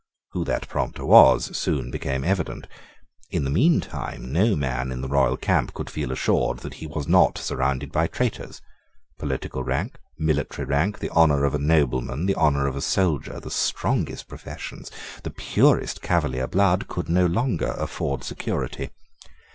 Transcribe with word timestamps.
Who 0.31 0.43
that 0.45 0.67
prompter 0.67 1.05
was 1.05 1.55
soon 1.55 1.91
became 1.91 2.23
evident. 2.23 2.65
In 3.29 3.43
the 3.43 3.51
meantime 3.51 4.31
no 4.33 4.55
man 4.55 4.91
in 4.91 5.01
the 5.01 5.07
royal 5.07 5.37
camp 5.37 5.75
could 5.75 5.91
feel 5.91 6.11
assured 6.11 6.61
that 6.61 6.73
he 6.73 6.87
was 6.87 7.07
not 7.07 7.37
surrounded 7.37 7.91
by 7.91 8.07
traitors. 8.07 8.63
Political 9.19 9.63
rank, 9.63 9.99
military 10.17 10.65
rank, 10.67 10.97
the 10.97 11.11
honour 11.11 11.45
of 11.45 11.53
a 11.53 11.59
nobleman, 11.59 12.25
the 12.25 12.33
honour 12.35 12.65
of 12.65 12.75
a 12.75 12.81
soldier, 12.81 13.39
the 13.39 13.51
strongest 13.51 14.27
professions, 14.27 14.89
the 15.21 15.29
purest 15.29 16.01
Cavalier 16.01 16.47
blood, 16.47 16.87
could 16.87 17.07
no 17.07 17.27
longer 17.27 17.75
afford 17.77 18.23
security. 18.23 18.89